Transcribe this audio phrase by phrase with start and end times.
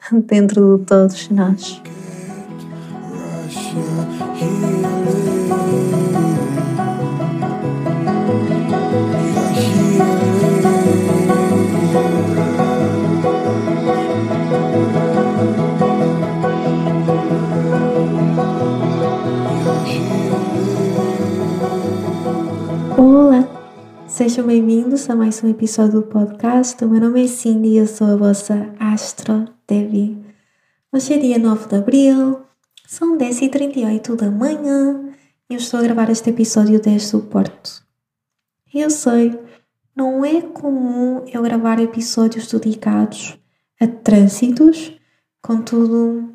[0.26, 1.82] dentro de todos nós.
[24.06, 26.84] Sejam bem-vindos a mais um episódio do podcast.
[26.84, 30.20] O meu nome é Cindy e eu sou a vossa Astro Devi.
[30.92, 32.40] Hoje é dia 9 de abril,
[32.88, 35.12] são 10h38 da manhã
[35.48, 37.86] e eu estou a gravar este episódio desde o Porto.
[38.74, 39.38] Eu sei,
[39.94, 43.38] não é comum eu gravar episódios dedicados
[43.80, 44.98] a trânsitos,
[45.40, 46.32] contudo,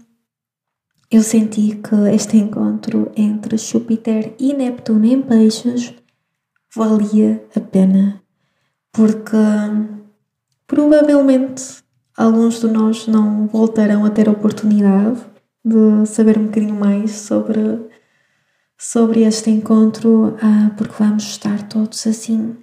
[1.12, 5.94] eu senti que este encontro entre Júpiter e Neptuno em Peixes
[6.74, 8.24] valia a pena,
[8.94, 9.36] porque
[10.66, 11.85] provavelmente
[12.18, 15.20] alguns de nós não voltarão a ter a oportunidade
[15.64, 17.60] de saber um bocadinho mais sobre,
[18.78, 22.56] sobre este encontro, ah, porque vamos estar todos assim,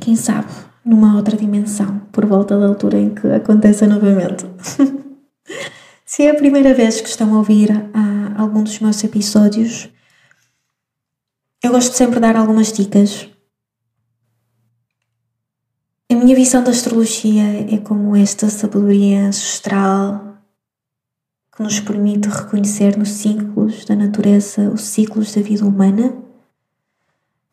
[0.00, 0.48] quem sabe,
[0.84, 4.44] numa outra dimensão, por volta da altura em que aconteça novamente.
[6.04, 9.88] Se é a primeira vez que estão a ouvir ah, algum dos meus episódios,
[11.62, 13.28] eu gosto sempre de dar algumas dicas.
[16.10, 20.38] A minha visão da astrologia é como esta sabedoria ancestral
[21.54, 26.16] que nos permite reconhecer nos ciclos da natureza os ciclos da vida humana.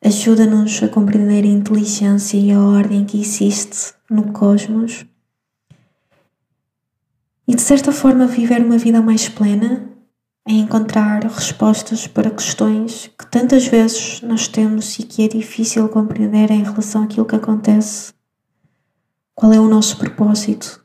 [0.02, 5.04] Ajuda-nos a compreender a inteligência e a ordem que existe no cosmos
[7.46, 9.86] e, de certa forma, viver uma vida mais plena
[10.48, 16.50] em encontrar respostas para questões que tantas vezes nós temos e que é difícil compreender
[16.50, 18.15] em relação àquilo que acontece.
[19.36, 20.82] Qual é o nosso propósito?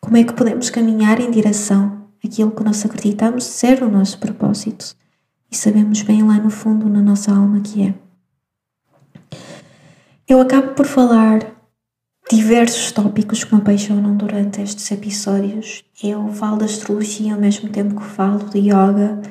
[0.00, 4.96] Como é que podemos caminhar em direção àquilo que nós acreditamos ser o nosso propósito
[5.48, 7.94] e sabemos bem lá no fundo, na nossa alma, que é?
[10.26, 11.38] Eu acabo por falar
[12.28, 15.84] diversos tópicos que me apaixonam durante estes episódios.
[16.02, 19.22] Eu falo da astrologia ao mesmo tempo que falo de yoga,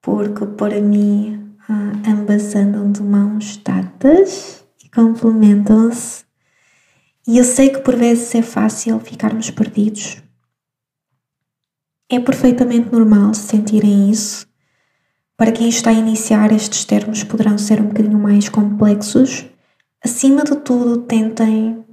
[0.00, 6.30] porque para mim ah, ambas andam de mãos dadas e complementam-se.
[7.26, 10.20] E eu sei que por vezes é fácil ficarmos perdidos.
[12.10, 14.46] É perfeitamente normal sentirem isso.
[15.36, 19.46] Para quem está a iniciar, estes termos poderão ser um bocadinho mais complexos.
[20.04, 21.84] Acima de tudo, tentem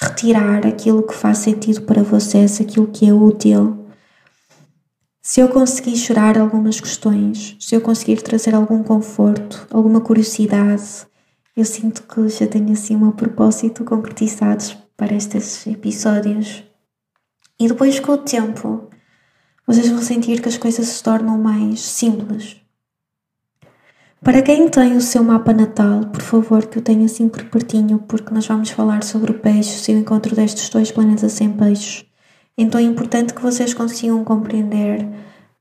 [0.00, 3.86] retirar aquilo que faz sentido para vocês, aquilo que é útil.
[5.20, 11.06] Se eu conseguir chorar algumas questões, se eu conseguir trazer algum conforto, alguma curiosidade,
[11.54, 14.64] eu sinto que já tenho assim um propósito concretizado
[14.96, 16.64] para estes episódios.
[17.60, 18.88] E depois, com o tempo,
[19.66, 22.56] vocês vão sentir que as coisas se tornam mais simples.
[24.22, 28.32] Para quem tem o seu mapa natal, por favor, que o tenha sempre pertinho, porque
[28.32, 32.06] nós vamos falar sobre o peixe e o encontro destes dois planetas em peixes.
[32.56, 35.08] Então é importante que vocês consigam compreender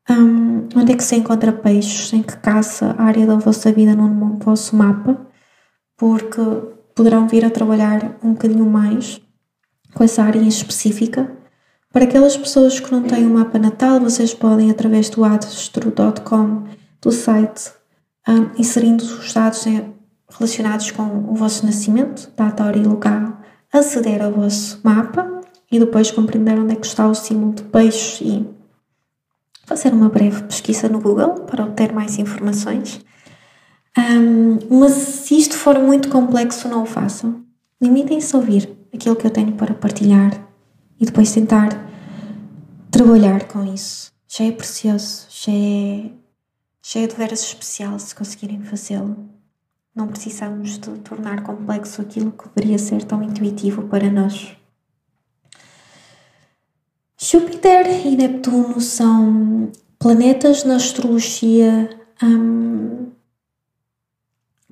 [0.10, 3.96] um, onde é que se encontra peixes, em que caça a área da vossa vida
[3.96, 5.31] no vosso mapa,
[6.02, 6.42] porque
[6.96, 9.22] poderão vir a trabalhar um bocadinho mais
[9.94, 11.32] com essa área em específica.
[11.94, 16.64] Para aquelas pessoas que não têm o um mapa natal, vocês podem, através do astro.com,
[17.00, 17.72] do site
[18.28, 19.64] um, inserindo os dados
[20.28, 23.38] relacionados com o vosso nascimento, data, hora e local,
[23.72, 25.42] aceder ao vosso mapa
[25.72, 28.50] e depois compreender onde é que está o símbolo de peixe e
[29.68, 33.06] fazer uma breve pesquisa no Google para obter mais informações.
[33.98, 37.44] Um, mas se isto for muito complexo, não o façam.
[37.82, 40.32] Limitem-se a ouvir aquilo que eu tenho para partilhar
[41.00, 41.70] e depois tentar
[42.90, 44.12] trabalhar com isso.
[44.28, 46.12] Já é precioso, já é
[46.82, 49.30] cheio de veras especial se conseguirem fazê-lo.
[49.94, 54.56] Não precisamos de tornar complexo aquilo que deveria ser tão intuitivo para nós.
[57.18, 61.90] Júpiter e Neptuno são planetas na astrologia
[62.24, 63.12] hum,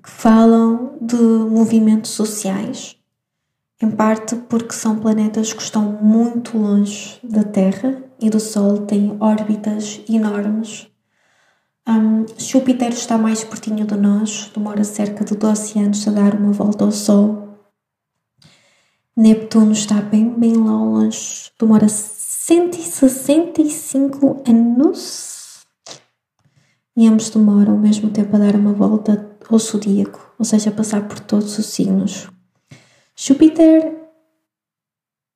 [0.02, 2.96] que falam de movimentos sociais,
[3.82, 9.16] em parte porque são planetas que estão muito longe da Terra e do Sol têm
[9.20, 10.88] órbitas enormes.
[11.88, 16.52] Um, Júpiter está mais pertinho de nós, demora cerca de 12 anos a dar uma
[16.52, 17.58] volta ao Sol.
[19.16, 25.66] Neptuno está bem, bem lá longe, demora 165 anos.
[26.96, 31.08] E ambos demoram ao mesmo tempo a dar uma volta ao zodíaco, ou seja, passar
[31.08, 32.30] por todos os signos.
[33.16, 34.00] Júpiter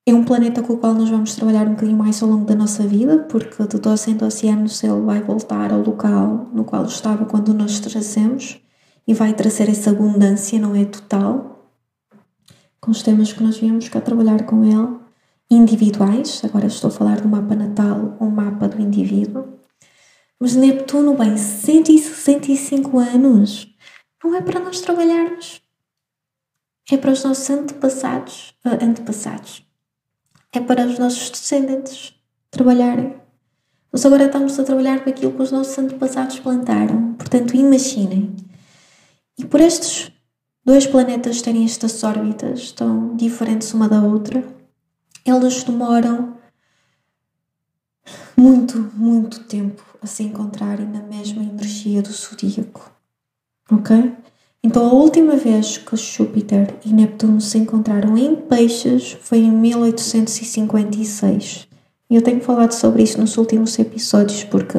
[0.05, 2.55] é um planeta com o qual nós vamos trabalhar um bocadinho mais ao longo da
[2.55, 6.85] nossa vida, porque de 12 em 12 anos ele vai voltar ao local no qual
[6.85, 8.59] estava quando nós trazemos
[9.07, 11.69] e vai trazer essa abundância, não é total,
[12.79, 14.99] com os temas que nós viemos cá trabalhar com ele,
[15.49, 19.45] individuais, agora estou a falar do mapa natal, um mapa do indivíduo,
[20.39, 23.72] mas Neptuno, bem, 165 anos,
[24.23, 25.61] não é para nós trabalharmos,
[26.91, 29.65] é para os nossos antepassados, uh, antepassados
[30.53, 32.13] é para os nossos descendentes
[32.51, 33.15] trabalharem.
[33.91, 37.13] Nós agora estamos a trabalhar com aquilo que os nossos antepassados plantaram.
[37.13, 38.35] Portanto, imaginem.
[39.37, 40.11] E por estes
[40.63, 44.43] dois planetas terem estas órbitas tão diferentes uma da outra,
[45.25, 46.37] eles demoram
[48.37, 52.91] muito, muito tempo a se encontrarem na mesma energia do zodíaco.
[53.71, 54.11] Ok?
[54.63, 61.67] Então, a última vez que Júpiter e Neptuno se encontraram em Peixes foi em 1856.
[62.09, 64.77] E eu tenho falado sobre isso nos últimos episódios, porque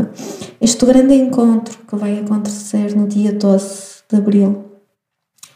[0.60, 4.64] este grande encontro que vai acontecer no dia 12 de abril,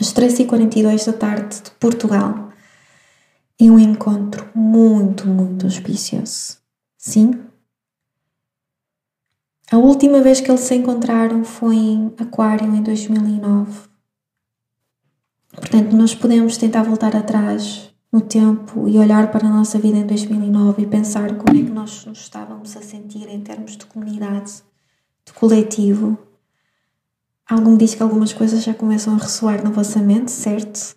[0.00, 2.48] às 3h42 da tarde de Portugal,
[3.60, 6.58] é um encontro muito, muito auspicioso.
[6.98, 7.47] Sim?
[9.70, 13.81] A última vez que eles se encontraram foi em Aquário, em 2009.
[15.53, 20.06] Portanto, nós podemos tentar voltar atrás no tempo e olhar para a nossa vida em
[20.06, 24.62] 2009 e pensar como é que nós nos estávamos a sentir em termos de comunidade,
[25.26, 26.17] de coletivo.
[27.47, 30.97] Algo me diz que algumas coisas já começam a ressoar na vossa mente, certo?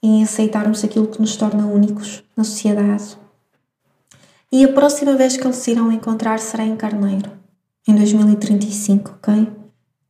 [0.00, 3.18] Em aceitarmos aquilo que nos torna únicos na sociedade.
[4.52, 7.42] E a próxima vez que eles se irão encontrar será em Carneiro,
[7.86, 9.52] em 2035, ok?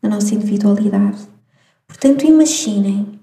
[0.02, 1.28] Na nossa individualidade.
[1.86, 3.14] Portanto, imaginem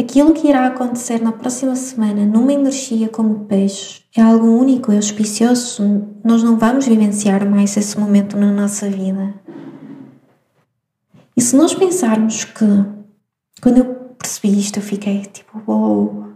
[0.00, 4.96] Aquilo que irá acontecer na próxima semana numa energia como peixe é algo único e
[4.96, 6.08] auspicioso.
[6.24, 9.34] Nós não vamos vivenciar mais esse momento na nossa vida.
[11.36, 12.64] E se nós pensarmos que,
[13.60, 16.32] quando eu percebi isto, eu fiquei tipo, uou.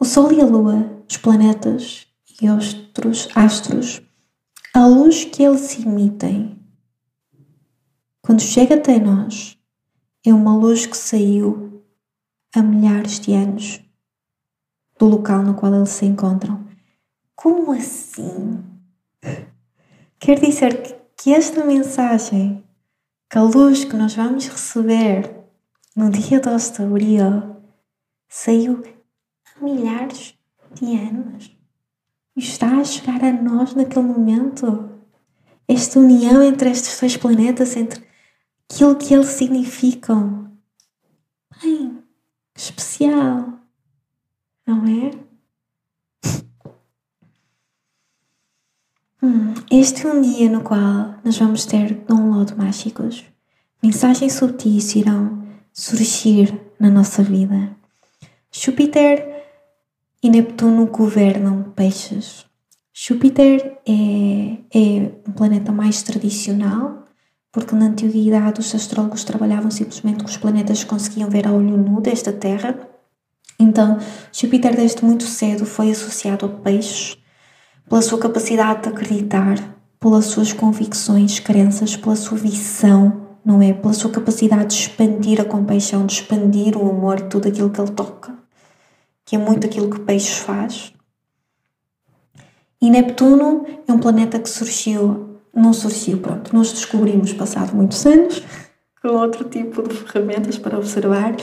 [0.00, 2.05] O Sol e a Lua, os planetas
[2.40, 4.02] e outros astros,
[4.74, 6.58] a luz que eles emitem,
[8.20, 9.58] quando chega até nós,
[10.24, 11.84] é uma luz que saiu
[12.54, 13.80] há milhares de anos
[14.98, 16.66] do local no qual eles se encontram.
[17.34, 18.64] Como assim?
[20.18, 22.64] Quer dizer que esta mensagem,
[23.30, 25.34] que a luz que nós vamos receber
[25.94, 27.56] no dia 12 de abril,
[28.28, 28.82] saiu
[29.46, 30.34] há milhares
[30.74, 31.55] de anos
[32.36, 34.90] está a chegar a nós naquele momento.
[35.66, 38.04] Esta união entre estes dois planetas, entre
[38.70, 40.52] aquilo que eles significam.
[41.62, 42.02] Bem,
[42.54, 43.58] especial,
[44.66, 45.10] não é?
[49.22, 53.24] Hum, este é um dia no qual nós vamos ter download mágicos.
[53.82, 57.76] Mensagens sutis irão surgir na nossa vida.
[58.52, 59.35] Júpiter
[60.22, 62.46] e Neptuno governam peixes.
[62.92, 67.04] Júpiter é, é um planeta mais tradicional,
[67.52, 71.76] porque na antiguidade os astrólogos trabalhavam simplesmente com os planetas que conseguiam ver a olho
[71.76, 72.78] nu desta Terra.
[73.58, 73.98] Então,
[74.32, 77.18] Júpiter desde muito cedo foi associado a peixes
[77.88, 83.72] pela sua capacidade de acreditar, pelas suas convicções, crenças, pela sua visão, não é?
[83.72, 87.92] Pela sua capacidade de expandir a compaixão, de expandir o amor, tudo aquilo que ele
[87.92, 88.36] toca,
[89.26, 90.94] que é muito aquilo que peixes faz.
[92.80, 96.18] E Neptuno é um planeta que surgiu não surgiu.
[96.18, 98.42] Pronto, nós descobrimos passado muitos anos
[99.00, 101.34] com outro tipo de ferramentas para observar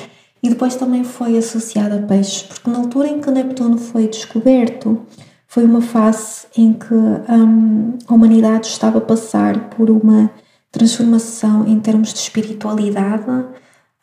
[0.42, 5.06] e depois também foi associado a peixes, porque na altura em que Neptuno foi descoberto
[5.48, 10.30] foi uma fase em que um, a humanidade estava a passar por uma
[10.72, 13.30] transformação em termos de espiritualidade.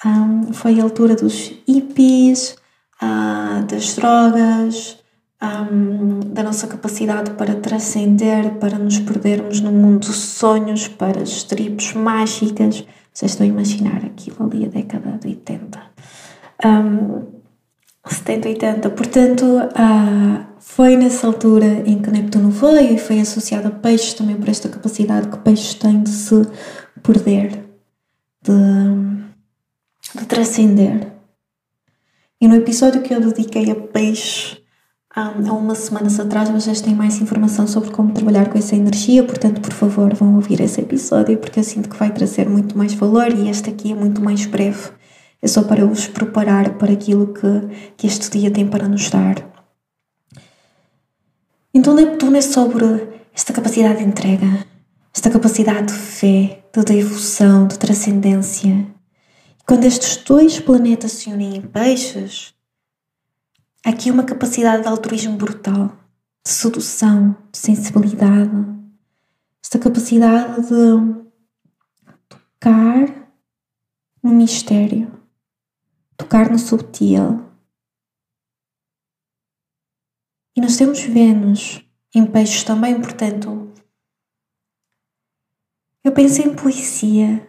[0.06, 2.56] Um, foi a altura dos hippies,
[3.02, 4.98] uh, das drogas,
[5.42, 11.42] um, da nossa capacidade para transcender, para nos perdermos no mundo dos sonhos, para as
[11.42, 12.84] tribos mágicas.
[13.12, 15.80] Vocês estão a imaginar aquilo ali a década de 80.
[16.64, 17.40] Um,
[18.06, 18.90] 70, 80.
[18.90, 24.36] Portanto, ah, foi nessa altura em que Neptuno veio e foi associado a peixes também
[24.36, 26.46] por esta capacidade que peixes têm de se
[27.02, 27.64] perder,
[28.42, 31.09] de, de transcender.
[32.40, 34.56] E no episódio que eu dediquei a peixes,
[35.14, 39.60] há umas semanas atrás, vocês têm mais informação sobre como trabalhar com essa energia, portanto,
[39.60, 43.30] por favor, vão ouvir esse episódio porque eu sinto que vai trazer muito mais valor
[43.30, 44.88] e este aqui é muito mais breve.
[45.42, 49.36] É só para vos preparar para aquilo que, que este dia tem para nos dar.
[51.74, 54.66] Então, Neptuno é sobre esta capacidade de entrega,
[55.14, 58.86] esta capacidade de fé, de devoção, de transcendência.
[59.70, 62.52] Quando estes dois planetas se unem em peixes,
[63.86, 65.96] há aqui uma capacidade de altruísmo brutal,
[66.44, 68.50] de sedução, de sensibilidade,
[69.62, 71.24] esta capacidade de
[72.28, 73.32] tocar
[74.20, 75.08] no mistério,
[76.16, 77.48] tocar no subtil.
[80.56, 83.72] E nós temos Vênus em peixes também, portanto,
[86.02, 87.48] eu penso em poesia,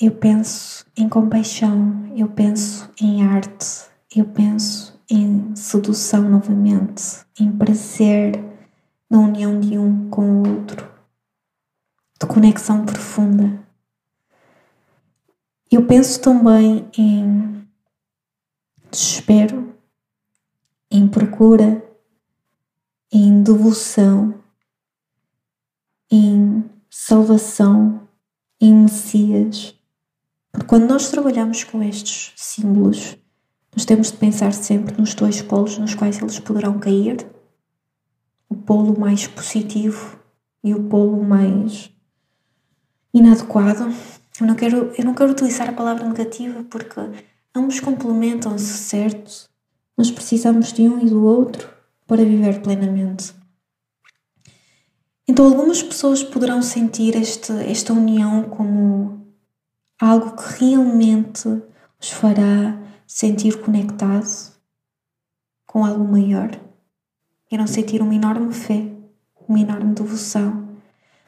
[0.00, 3.84] eu penso em compaixão, eu penso em arte,
[4.16, 8.42] eu penso em sedução novamente, em prazer
[9.10, 10.90] na união de um com o outro,
[12.18, 13.62] de conexão profunda.
[15.70, 17.68] Eu penso também em
[18.90, 19.74] desespero,
[20.90, 21.84] em procura,
[23.12, 24.42] em devoção,
[26.10, 28.08] em salvação,
[28.58, 29.79] em Messias.
[30.52, 33.16] Porque quando nós trabalhamos com estes símbolos,
[33.74, 37.26] nós temos de pensar sempre nos dois polos nos quais eles poderão cair:
[38.48, 40.18] o polo mais positivo
[40.62, 41.90] e o polo mais
[43.14, 43.92] inadequado.
[44.40, 47.00] Eu não quero, eu não quero utilizar a palavra negativa porque
[47.54, 49.50] Ambos complementam-se, certo?
[49.98, 51.68] Nós precisamos de um e do outro
[52.06, 53.34] para viver plenamente.
[55.26, 58.99] Então, algumas pessoas poderão sentir este, esta união como
[60.00, 61.48] algo que realmente
[62.00, 64.52] os fará sentir conectados
[65.66, 66.50] com algo maior.
[67.50, 68.90] Irão sentir uma enorme fé,
[69.48, 70.68] uma enorme devoção.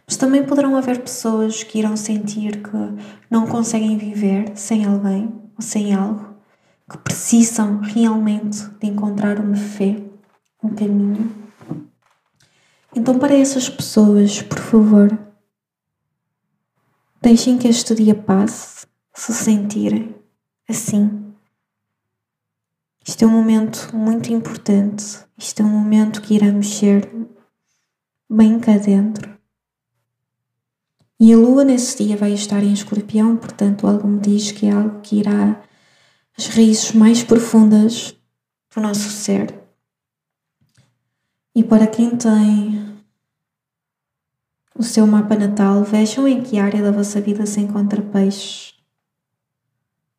[0.07, 5.95] Mas também poderão haver pessoas que irão sentir que não conseguem viver sem alguém sem
[5.95, 6.35] algo,
[6.91, 10.02] que precisam realmente de encontrar uma fé,
[10.62, 11.33] um caminho.
[12.95, 15.19] Então, para essas pessoas, por favor,
[17.23, 20.12] deixem que este dia passe, se sentirem
[20.69, 21.33] assim.
[23.07, 25.05] Isto é um momento muito importante,
[25.38, 27.09] isto é um momento que irá mexer
[28.29, 29.38] bem cá dentro.
[31.21, 34.73] E a lua nesse dia vai estar em escorpião, portanto, algo me diz que é
[34.73, 35.62] algo que irá
[36.37, 38.17] às raízes mais profundas
[38.75, 39.62] do nosso ser.
[41.55, 42.91] E para quem tem
[44.82, 48.72] o seu mapa natal, vejam em que área da vossa vida se encontra peixe.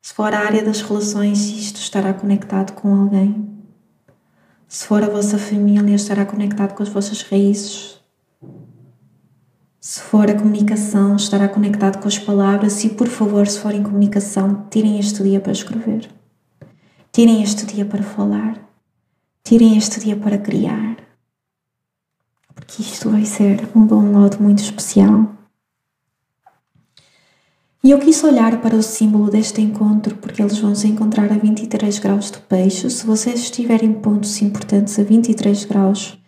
[0.00, 3.46] Se for a área das relações, isto estará conectado com alguém.
[4.66, 8.00] Se for a vossa família, estará conectado com as vossas raízes,
[9.78, 13.82] se for a comunicação, estará conectado com as palavras e, por favor, se for em
[13.82, 16.08] comunicação, tirem este dia para escrever.
[17.12, 18.66] Tirem este dia para falar.
[19.44, 21.03] Tirem este dia para criar.
[22.54, 25.30] Porque isto vai ser um download muito especial.
[27.82, 31.36] E eu quis olhar para o símbolo deste encontro porque eles vão se encontrar a
[31.36, 32.88] 23 graus de peixe.
[32.88, 36.18] Se vocês estiverem pontos importantes a 23 graus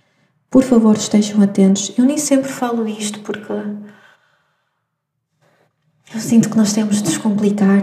[0.51, 1.93] por favor, estejam atentos.
[1.99, 3.53] Eu nem sempre falo isto porque
[6.15, 7.83] eu sinto que nós temos de descomplicar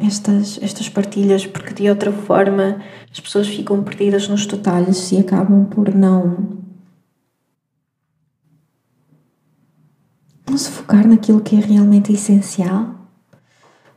[0.00, 5.64] estas, estas partilhas porque de outra forma as pessoas ficam perdidas nos detalhes e acabam
[5.64, 6.65] por não
[10.48, 12.94] não se focar naquilo que é realmente essencial.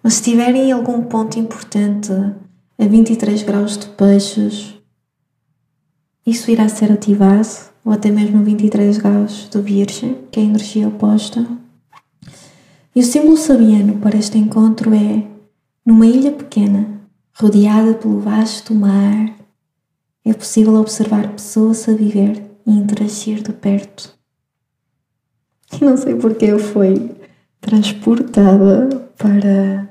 [0.01, 4.75] Mas se tiverem algum ponto importante a 23 graus de peixes,
[6.25, 10.87] isso irá ser ativado ou até mesmo 23 graus do Virgem, que é a energia
[10.87, 11.45] oposta.
[12.95, 15.25] E o símbolo sabiano para este encontro é
[15.85, 16.99] numa ilha pequena,
[17.33, 19.35] rodeada pelo vasto mar,
[20.25, 24.18] é possível observar pessoas a viver e interagir de perto.
[25.81, 27.11] Não sei porque eu fui
[27.61, 29.89] transportada para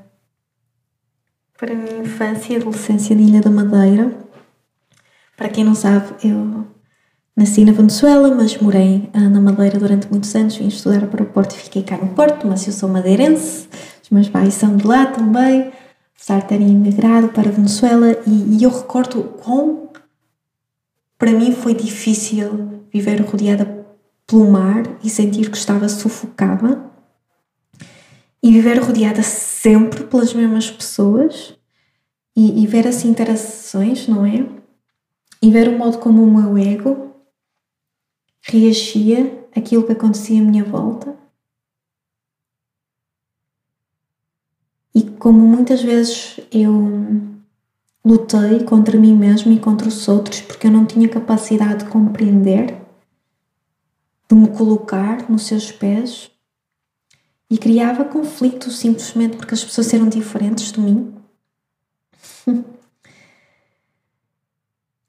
[1.57, 4.13] para a minha infância e adolescência de Ilha da Madeira.
[5.35, 6.65] Para quem não sabe, eu
[7.39, 10.57] Nasci na Venezuela, mas morei ah, na Madeira durante muitos anos.
[10.57, 13.69] Vim estudar para o Porto e fiquei cá no Porto, mas eu sou madeirense.
[14.03, 15.71] Os meus pais são de lá também.
[16.13, 19.87] apesar de terem imigrado para a Venezuela, e, e eu recordo quão
[21.17, 23.65] para mim foi difícil viver rodeada
[24.29, 26.87] pelo mar e sentir que estava sufocada
[28.43, 31.57] e viver rodeada sempre pelas mesmas pessoas
[32.35, 34.47] e, e, ver as interações, não é?
[35.41, 37.15] E ver o modo como o meu ego
[38.41, 41.17] reagia aquilo que acontecia à minha volta.
[44.93, 46.71] E como muitas vezes eu
[48.05, 52.79] lutei contra mim mesmo e contra os outros porque eu não tinha capacidade de compreender,
[54.29, 56.29] de me colocar nos seus pés
[57.49, 61.13] e criava conflitos simplesmente porque as pessoas eram diferentes de mim.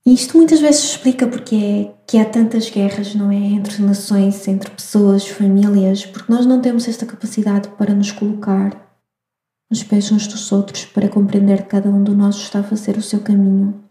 [0.07, 3.37] E isto muitas vezes explica porque é que há tantas guerras, não é?
[3.37, 8.91] Entre nações, entre pessoas, famílias, porque nós não temos esta capacidade para nos colocar
[9.71, 12.97] nos pés uns dos outros, para compreender que cada um de nós está a fazer
[12.97, 13.85] o seu caminho.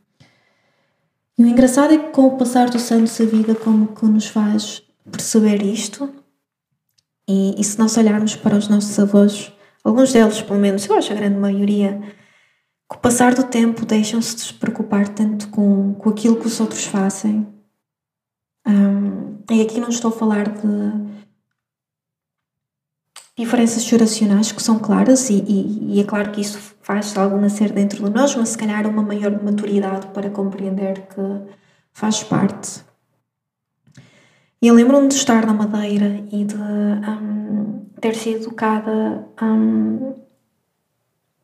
[1.38, 4.28] E o engraçado é que com o passar dos anos a vida como que nos
[4.28, 6.10] faz perceber isto
[7.30, 11.13] e, e se nós olharmos para os nossos avós, alguns deles, pelo menos, eu acho
[11.13, 12.01] a grande maioria,
[12.88, 16.60] com o passar do tempo deixam-se de se preocupar tanto com, com aquilo que os
[16.60, 17.48] outros fazem.
[18.68, 21.20] Um, e aqui não estou a falar de
[23.38, 27.72] diferenças geracionais que são claras, e, e, e, é claro que isso faz algo nascer
[27.72, 31.22] dentro de nós, mas se calhar uma maior maturidade para compreender que
[31.94, 32.88] faz parte.
[34.62, 40.16] E eu lembro-me de estar na Madeira e de um, ter sido educada um,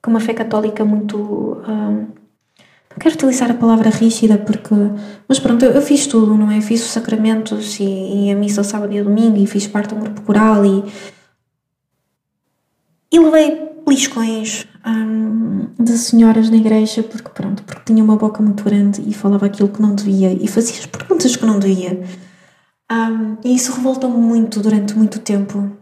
[0.01, 1.17] com uma fé católica muito.
[1.17, 2.07] Um,
[2.89, 4.75] não quero utilizar a palavra rígida porque.
[5.29, 6.59] Mas pronto, eu, eu fiz tudo, não é?
[6.59, 9.95] Fiz os sacramentos e, e a missa ao sábado e ao domingo e fiz parte
[9.95, 10.83] do grupo coral e.
[13.09, 18.61] E levei liscões um, de senhoras na igreja porque pronto, porque tinha uma boca muito
[18.61, 22.03] grande e falava aquilo que não devia e fazia as perguntas que não devia.
[22.91, 25.75] Um, e isso revoltou-me muito durante muito tempo.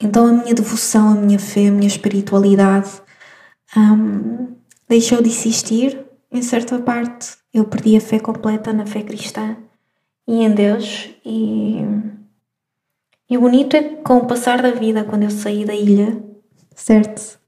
[0.00, 2.90] Então a minha devoção, a minha fé, a minha espiritualidade
[3.76, 4.54] um,
[4.88, 7.36] deixou de existir em certa parte.
[7.52, 9.56] Eu perdi a fé completa na fé cristã
[10.26, 11.10] e em Deus.
[11.24, 11.78] E,
[13.30, 16.22] e o bonito é que com o passar da vida, quando eu saí da ilha,
[16.74, 17.38] certo?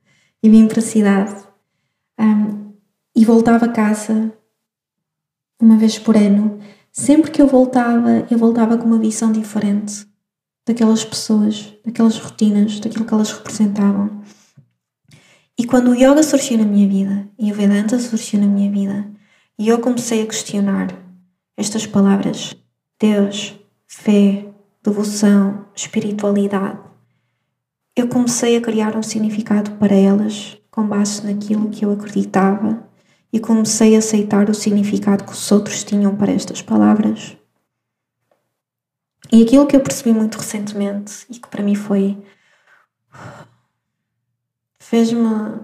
[0.43, 1.35] E vim para a cidade
[2.19, 2.73] um,
[3.15, 4.33] e voltava a casa
[5.61, 6.61] uma vez por ano
[6.97, 10.07] Sempre que eu voltava, eu voltava com uma visão diferente
[10.65, 14.23] daquelas pessoas, daquelas rotinas, daquilo que elas representavam.
[15.59, 19.11] E quando o yoga surgiu na minha vida e o Vedanta surgiu na minha vida,
[19.59, 20.87] e eu comecei a questionar
[21.57, 22.55] estas palavras:
[22.97, 24.47] Deus, fé,
[24.81, 26.79] devoção, espiritualidade,
[27.97, 32.89] eu comecei a criar um significado para elas com base naquilo que eu acreditava
[33.35, 37.37] e comecei a aceitar o significado que os outros tinham para estas palavras.
[39.33, 42.17] E aquilo que eu percebi muito recentemente e que para mim foi.
[44.79, 45.59] fez-me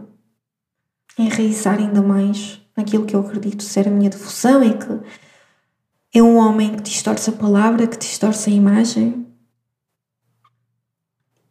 [1.16, 6.38] enraizar ainda mais naquilo que eu acredito ser a minha devoção é que é um
[6.38, 9.28] homem que distorce a palavra, que distorce a imagem.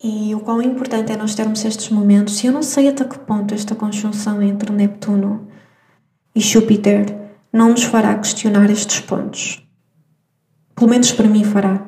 [0.04, 2.44] E o quão importante é nós termos estes momentos.
[2.44, 5.49] E eu não sei até que ponto esta conjunção entre Neptuno
[6.36, 7.18] e Júpiter
[7.52, 9.62] não nos fará questionar estes pontos.
[10.76, 11.86] Pelo menos para mim fará.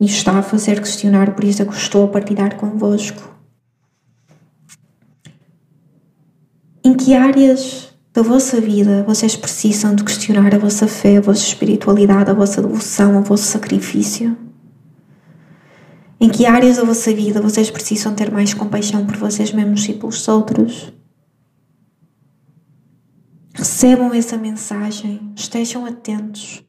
[0.00, 3.36] E está a fazer questionar, por isso é que estou a partilhar convosco.
[6.82, 11.42] Em que áreas da vossa vida vocês precisam de questionar a vossa fé, a vossa
[11.42, 14.36] espiritualidade, a vossa devoção, o vosso sacrifício?
[16.18, 19.92] Em que áreas da vossa vida vocês precisam ter mais compaixão por vocês mesmos e
[19.92, 20.92] pelos outros?
[23.54, 26.64] Recebam essa mensagem, estejam atentos.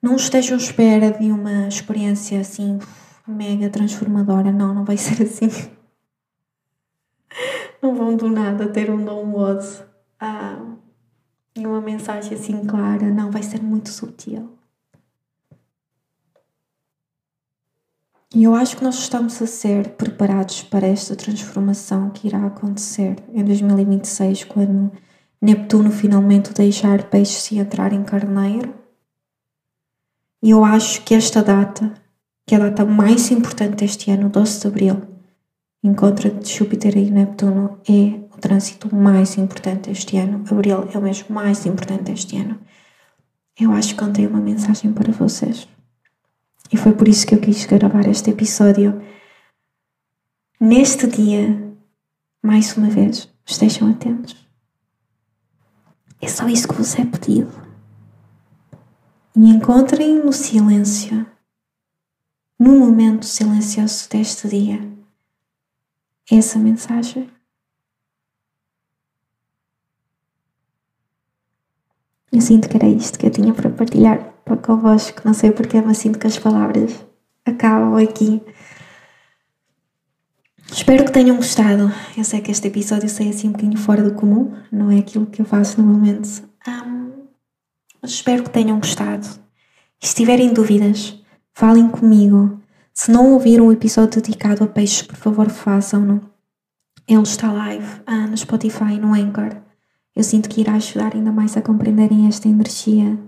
[0.00, 2.78] Não estejam à espera de uma experiência assim
[3.26, 4.52] mega transformadora.
[4.52, 5.48] Não, não vai ser assim.
[7.80, 9.66] Não vão do nada ter um download
[10.20, 10.72] ah,
[11.56, 13.10] uma mensagem assim clara.
[13.10, 14.50] Não, vai ser muito sutil.
[18.34, 23.16] E eu acho que nós estamos a ser preparados para esta transformação que irá acontecer
[23.34, 24.90] em 2026, quando
[25.42, 28.72] Neptuno finalmente deixar peixes se entrar em carneiro.
[30.40, 31.92] E eu acho que esta data,
[32.46, 35.02] que é a data mais importante deste ano, 12 de Abril,
[35.82, 40.44] encontro de Júpiter e Neptuno, é o trânsito mais importante deste ano.
[40.48, 42.60] Abril é o mês mais importante deste ano.
[43.58, 45.66] Eu acho que contei uma mensagem para vocês.
[46.72, 49.02] E foi por isso que eu quis gravar este episódio.
[50.60, 51.74] Neste dia,
[52.40, 54.41] mais uma vez, estejam atentos.
[56.22, 57.52] É só isso que vos é pedido.
[59.34, 61.26] E encontrem no silêncio,
[62.56, 64.78] no momento silencioso deste dia,
[66.30, 67.28] essa mensagem.
[72.30, 75.22] Eu sinto que era isto que eu tinha para partilhar para convosco.
[75.24, 77.04] Não sei porque, mas sinto que as palavras
[77.44, 78.40] acabam aqui.
[80.72, 81.92] Espero que tenham gostado.
[82.16, 85.26] Eu sei que este episódio sai assim um bocadinho fora do comum, não é aquilo
[85.26, 86.42] que eu faço normalmente.
[86.66, 87.26] Um,
[88.00, 89.28] mas espero que tenham gostado.
[90.02, 92.58] E se tiverem dúvidas, falem comigo.
[92.94, 96.22] Se não ouviram o episódio dedicado a peixes, por favor façam-no.
[97.06, 99.54] Ele está live ah, no Spotify, no Anchor.
[100.16, 103.18] Eu sinto que irá ajudar ainda mais a compreenderem esta energia.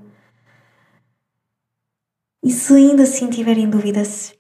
[2.42, 4.32] E se ainda assim tiverem dúvidas,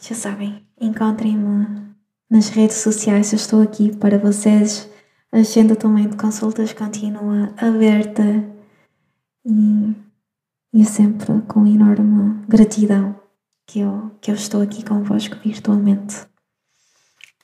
[0.00, 1.89] já sabem, encontrem-me
[2.30, 4.88] nas redes sociais, eu estou aqui para vocês.
[5.32, 8.22] A agenda também de consultas continua aberta
[9.44, 9.94] e,
[10.72, 13.18] e é sempre com enorme gratidão
[13.66, 16.26] que eu, que eu estou aqui convosco virtualmente.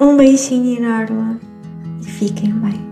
[0.01, 1.40] Um beijinho enorme
[2.01, 2.87] e fiquem bem.